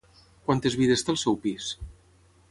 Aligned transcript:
Quantes 0.45 0.77
vides 0.79 1.05
té 1.09 1.13
el 1.13 1.19
seu 1.23 1.37
pis? 1.43 1.67